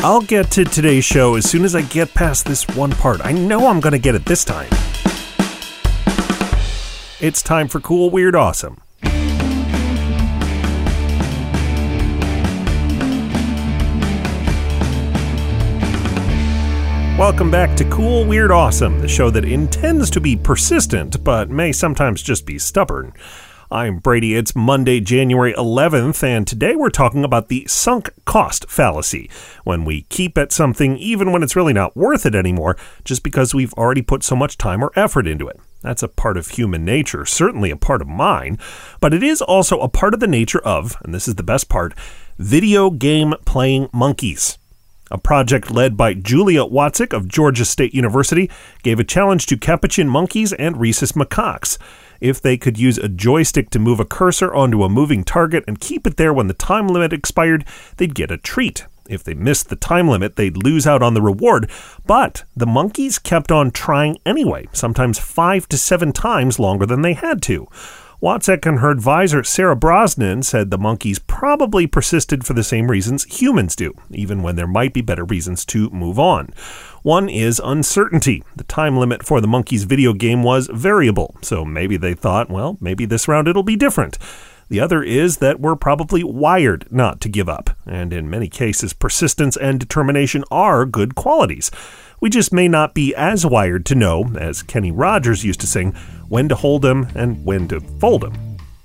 I'll 0.00 0.20
get 0.20 0.52
to 0.52 0.64
today's 0.64 1.04
show 1.04 1.34
as 1.34 1.50
soon 1.50 1.64
as 1.64 1.74
I 1.74 1.82
get 1.82 2.14
past 2.14 2.46
this 2.46 2.68
one 2.68 2.92
part. 2.92 3.20
I 3.24 3.32
know 3.32 3.66
I'm 3.66 3.80
going 3.80 3.94
to 3.94 3.98
get 3.98 4.14
it 4.14 4.24
this 4.24 4.44
time. 4.44 4.68
It's 7.20 7.42
time 7.42 7.66
for 7.66 7.80
Cool, 7.80 8.08
Weird, 8.08 8.36
Awesome. 8.36 8.80
Welcome 17.18 17.50
back 17.50 17.76
to 17.78 17.84
Cool, 17.90 18.24
Weird, 18.24 18.52
Awesome, 18.52 19.00
the 19.00 19.08
show 19.08 19.30
that 19.30 19.44
intends 19.44 20.10
to 20.10 20.20
be 20.20 20.36
persistent, 20.36 21.24
but 21.24 21.50
may 21.50 21.72
sometimes 21.72 22.22
just 22.22 22.46
be 22.46 22.60
stubborn. 22.60 23.12
I'm 23.70 23.98
Brady. 23.98 24.34
It's 24.34 24.56
Monday, 24.56 24.98
January 24.98 25.52
11th, 25.52 26.22
and 26.22 26.46
today 26.46 26.74
we're 26.74 26.88
talking 26.88 27.22
about 27.22 27.48
the 27.48 27.66
sunk 27.66 28.08
cost 28.24 28.64
fallacy. 28.70 29.28
When 29.62 29.84
we 29.84 30.06
keep 30.08 30.38
at 30.38 30.52
something 30.52 30.96
even 30.96 31.32
when 31.32 31.42
it's 31.42 31.54
really 31.54 31.74
not 31.74 31.94
worth 31.94 32.24
it 32.24 32.34
anymore, 32.34 32.78
just 33.04 33.22
because 33.22 33.54
we've 33.54 33.74
already 33.74 34.00
put 34.00 34.22
so 34.22 34.34
much 34.34 34.56
time 34.56 34.82
or 34.82 34.90
effort 34.96 35.26
into 35.26 35.48
it. 35.48 35.60
That's 35.82 36.02
a 36.02 36.08
part 36.08 36.38
of 36.38 36.48
human 36.48 36.86
nature, 36.86 37.26
certainly 37.26 37.70
a 37.70 37.76
part 37.76 38.00
of 38.00 38.08
mine, 38.08 38.56
but 39.00 39.12
it 39.12 39.22
is 39.22 39.42
also 39.42 39.80
a 39.80 39.88
part 39.88 40.14
of 40.14 40.20
the 40.20 40.26
nature 40.26 40.60
of, 40.60 40.96
and 41.02 41.12
this 41.12 41.28
is 41.28 41.34
the 41.34 41.42
best 41.42 41.68
part, 41.68 41.92
video 42.38 42.88
game 42.88 43.34
playing 43.44 43.90
monkeys. 43.92 44.57
A 45.10 45.18
project 45.18 45.70
led 45.70 45.96
by 45.96 46.14
Julia 46.14 46.64
Watzek 46.64 47.12
of 47.12 47.28
Georgia 47.28 47.64
State 47.64 47.94
University 47.94 48.50
gave 48.82 49.00
a 49.00 49.04
challenge 49.04 49.46
to 49.46 49.56
capuchin 49.56 50.08
monkeys 50.08 50.52
and 50.52 50.78
rhesus 50.78 51.12
macaques. 51.12 51.78
If 52.20 52.42
they 52.42 52.56
could 52.56 52.78
use 52.78 52.98
a 52.98 53.08
joystick 53.08 53.70
to 53.70 53.78
move 53.78 54.00
a 54.00 54.04
cursor 54.04 54.52
onto 54.52 54.82
a 54.82 54.88
moving 54.88 55.24
target 55.24 55.64
and 55.66 55.80
keep 55.80 56.06
it 56.06 56.16
there 56.16 56.32
when 56.32 56.48
the 56.48 56.54
time 56.54 56.88
limit 56.88 57.12
expired, 57.12 57.64
they'd 57.96 58.14
get 58.14 58.30
a 58.30 58.36
treat. 58.36 58.84
If 59.08 59.24
they 59.24 59.34
missed 59.34 59.70
the 59.70 59.76
time 59.76 60.08
limit, 60.08 60.36
they'd 60.36 60.62
lose 60.62 60.86
out 60.86 61.02
on 61.02 61.14
the 61.14 61.22
reward. 61.22 61.70
But 62.06 62.44
the 62.54 62.66
monkeys 62.66 63.18
kept 63.18 63.50
on 63.50 63.70
trying 63.70 64.18
anyway, 64.26 64.68
sometimes 64.72 65.18
five 65.18 65.66
to 65.68 65.78
seven 65.78 66.12
times 66.12 66.58
longer 66.58 66.84
than 66.84 67.00
they 67.00 67.14
had 67.14 67.40
to. 67.42 67.66
Watzek 68.20 68.66
and 68.66 68.80
her 68.80 68.90
advisor, 68.90 69.44
Sarah 69.44 69.76
Brosnan, 69.76 70.42
said 70.42 70.72
the 70.72 70.78
monkeys 70.78 71.20
probably 71.20 71.86
persisted 71.86 72.44
for 72.44 72.52
the 72.52 72.64
same 72.64 72.90
reasons 72.90 73.22
humans 73.22 73.76
do, 73.76 73.94
even 74.10 74.42
when 74.42 74.56
there 74.56 74.66
might 74.66 74.92
be 74.92 75.02
better 75.02 75.24
reasons 75.24 75.64
to 75.66 75.88
move 75.90 76.18
on. 76.18 76.48
One 77.02 77.28
is 77.28 77.60
uncertainty. 77.62 78.42
The 78.56 78.64
time 78.64 78.96
limit 78.96 79.24
for 79.24 79.40
the 79.40 79.46
monkeys 79.46 79.84
video 79.84 80.14
game 80.14 80.42
was 80.42 80.68
variable, 80.72 81.36
so 81.42 81.64
maybe 81.64 81.96
they 81.96 82.12
thought, 82.12 82.50
well, 82.50 82.76
maybe 82.80 83.04
this 83.04 83.28
round 83.28 83.46
it'll 83.46 83.62
be 83.62 83.76
different. 83.76 84.18
The 84.68 84.80
other 84.80 85.00
is 85.00 85.36
that 85.36 85.60
we're 85.60 85.76
probably 85.76 86.24
wired 86.24 86.88
not 86.90 87.20
to 87.20 87.28
give 87.28 87.48
up, 87.48 87.70
and 87.88 88.12
in 88.12 88.30
many 88.30 88.48
cases, 88.48 88.92
persistence 88.92 89.56
and 89.56 89.80
determination 89.80 90.44
are 90.50 90.84
good 90.84 91.14
qualities. 91.14 91.70
We 92.20 92.30
just 92.30 92.52
may 92.52 92.68
not 92.68 92.94
be 92.94 93.14
as 93.14 93.46
wired 93.46 93.86
to 93.86 93.94
know, 93.94 94.30
as 94.38 94.62
Kenny 94.62 94.90
Rogers 94.90 95.44
used 95.44 95.60
to 95.60 95.66
sing, 95.66 95.92
when 96.28 96.48
to 96.48 96.54
hold 96.54 96.84
'em 96.84 97.08
and 97.14 97.44
when 97.44 97.68
to 97.68 97.80
fold 97.80 98.24
'em. 98.24 98.32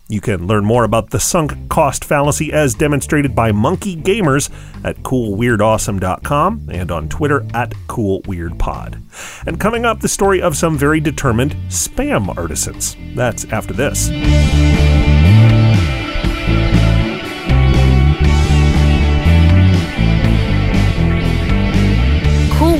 You 0.09 0.21
can 0.21 0.45
learn 0.45 0.65
more 0.65 0.83
about 0.83 1.09
the 1.09 1.19
sunk 1.19 1.69
cost 1.69 2.05
fallacy 2.05 2.53
as 2.53 2.75
demonstrated 2.75 3.33
by 3.33 3.51
Monkey 3.51 3.95
Gamers 3.95 4.49
at 4.83 4.97
coolweirdawesome.com 4.97 6.69
and 6.69 6.91
on 6.91 7.09
Twitter 7.09 7.45
at 7.53 7.73
coolweirdpod. 7.87 9.01
And 9.47 9.59
coming 9.59 9.85
up, 9.85 10.01
the 10.01 10.07
story 10.07 10.41
of 10.41 10.57
some 10.57 10.77
very 10.77 10.99
determined 10.99 11.55
spam 11.69 12.37
artisans. 12.37 12.95
That's 13.15 13.45
after 13.45 13.73
this. 13.73 14.11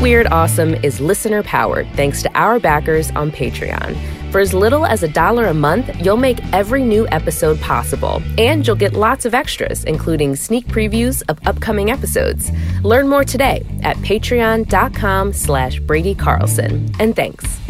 Weird 0.03 0.27
Awesome 0.27 0.73
is 0.83 0.99
listener 0.99 1.43
powered 1.43 1.87
thanks 1.93 2.21
to 2.23 2.31
our 2.37 2.59
backers 2.59 3.09
on 3.11 3.31
Patreon. 3.31 3.95
For 4.33 4.41
as 4.41 4.53
little 4.53 4.85
as 4.85 5.01
a 5.01 5.07
dollar 5.07 5.45
a 5.45 5.53
month, 5.53 5.89
you'll 6.05 6.17
make 6.17 6.43
every 6.51 6.83
new 6.83 7.07
episode 7.07 7.57
possible, 7.61 8.21
and 8.37 8.67
you'll 8.67 8.75
get 8.75 8.91
lots 8.91 9.23
of 9.23 9.33
extras, 9.33 9.85
including 9.85 10.35
sneak 10.35 10.67
previews 10.67 11.23
of 11.29 11.39
upcoming 11.47 11.89
episodes. 11.89 12.51
Learn 12.83 13.07
more 13.07 13.23
today 13.23 13.65
at 13.83 13.95
patreon.com 13.99 15.31
slash 15.31 15.79
Brady 15.79 16.15
Carlson. 16.15 16.91
And 16.99 17.15
thanks. 17.15 17.62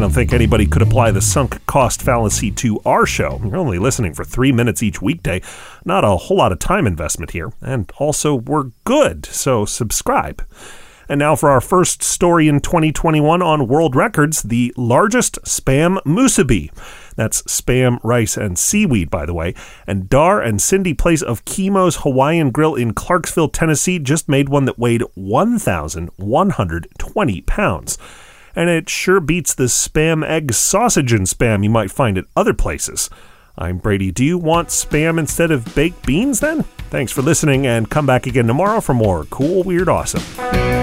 Don't 0.00 0.12
think 0.12 0.32
anybody 0.32 0.66
could 0.66 0.80
apply 0.80 1.10
the 1.10 1.20
sunk 1.20 1.66
cost 1.66 2.00
fallacy 2.00 2.50
to 2.52 2.80
our 2.86 3.04
show. 3.04 3.38
You're 3.44 3.58
only 3.58 3.78
listening 3.78 4.14
for 4.14 4.24
three 4.24 4.50
minutes 4.50 4.82
each 4.82 5.02
weekday. 5.02 5.42
Not 5.84 6.04
a 6.04 6.16
whole 6.16 6.38
lot 6.38 6.52
of 6.52 6.58
time 6.58 6.86
investment 6.86 7.32
here. 7.32 7.52
And 7.60 7.92
also, 7.98 8.34
we're 8.34 8.70
good, 8.84 9.26
so 9.26 9.66
subscribe. 9.66 10.42
And 11.06 11.18
now 11.18 11.36
for 11.36 11.50
our 11.50 11.60
first 11.60 12.02
story 12.02 12.48
in 12.48 12.60
2021 12.60 13.42
on 13.42 13.68
world 13.68 13.94
records 13.94 14.42
the 14.42 14.72
largest 14.74 15.38
spam 15.42 16.02
musubi. 16.04 16.72
That's 17.16 17.42
spam, 17.42 17.98
rice, 18.02 18.38
and 18.38 18.58
seaweed, 18.58 19.10
by 19.10 19.26
the 19.26 19.34
way. 19.34 19.54
And 19.86 20.08
Dar 20.08 20.40
and 20.40 20.62
Cindy 20.62 20.94
Place 20.94 21.20
of 21.20 21.44
Chemo's 21.44 21.96
Hawaiian 21.96 22.52
Grill 22.52 22.74
in 22.74 22.94
Clarksville, 22.94 23.50
Tennessee 23.50 23.98
just 23.98 24.30
made 24.30 24.48
one 24.48 24.64
that 24.64 24.78
weighed 24.78 25.02
1,120 25.14 27.40
pounds 27.42 27.98
and 28.54 28.70
it 28.70 28.88
sure 28.88 29.20
beats 29.20 29.54
the 29.54 29.64
spam 29.64 30.26
egg 30.26 30.52
sausage 30.52 31.12
and 31.12 31.26
spam 31.26 31.62
you 31.62 31.70
might 31.70 31.90
find 31.90 32.18
at 32.18 32.24
other 32.36 32.54
places. 32.54 33.10
I'm 33.58 33.78
Brady. 33.78 34.10
Do 34.10 34.24
you 34.24 34.38
want 34.38 34.68
spam 34.68 35.18
instead 35.18 35.50
of 35.50 35.74
baked 35.74 36.06
beans 36.06 36.40
then? 36.40 36.62
Thanks 36.90 37.12
for 37.12 37.22
listening 37.22 37.66
and 37.66 37.90
come 37.90 38.06
back 38.06 38.26
again 38.26 38.46
tomorrow 38.46 38.80
for 38.80 38.94
more 38.94 39.24
cool, 39.26 39.62
weird, 39.62 39.88
awesome. 39.88 40.79